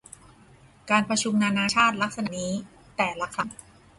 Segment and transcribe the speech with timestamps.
[0.89, 2.51] การประชุมนานาชาติลักษณะนี้
[2.97, 3.49] แต่ละครั้ง